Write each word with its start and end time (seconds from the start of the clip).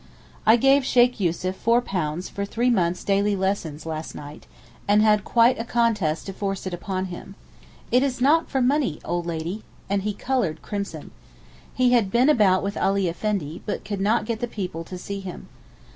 I 0.47 0.55
gave 0.55 0.83
Sheykh 0.83 1.19
Yussuf 1.19 1.63
£4 1.63 2.31
for 2.31 2.43
three 2.43 2.71
months' 2.71 3.03
daily 3.03 3.35
lessons 3.35 3.85
last 3.85 4.15
night, 4.15 4.47
and 4.87 5.03
had 5.03 5.23
quite 5.23 5.59
a 5.59 5.63
contest 5.63 6.25
to 6.25 6.33
force 6.33 6.65
it 6.65 6.73
upon 6.73 7.05
him. 7.13 7.35
'It 7.91 8.01
is 8.01 8.19
not 8.19 8.49
for 8.49 8.63
money, 8.63 8.99
oh 9.05 9.19
Lady;' 9.19 9.63
and 9.91 10.01
he 10.01 10.13
coloured 10.15 10.63
crimson. 10.63 11.11
He 11.75 11.91
had 11.91 12.09
been 12.09 12.29
about 12.29 12.63
with 12.63 12.77
Ali 12.77 13.07
Effendi, 13.09 13.61
but 13.67 13.85
could 13.85 14.01
not 14.01 14.25
get 14.25 14.39
the 14.39 14.47
people 14.47 14.83
to 14.85 14.97
see 14.97 15.19
him. 15.19 15.49